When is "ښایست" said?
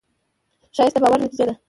0.75-0.95